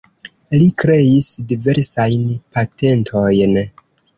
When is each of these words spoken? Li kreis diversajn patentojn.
Li 0.55 0.69
kreis 0.83 1.27
diversajn 1.53 2.27
patentojn. 2.57 3.57